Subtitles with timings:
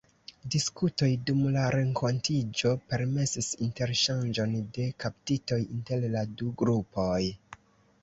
[0.53, 7.25] Diskutoj dum la renkontiĝo permesis interŝanĝon de kaptitoj inter la du grupoj.